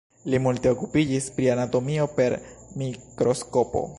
Li 0.33 0.37
multe 0.45 0.71
okupiĝis 0.75 1.27
pri 1.35 1.51
anatomio 1.57 2.09
per 2.17 2.39
mikroskopo. 2.83 3.87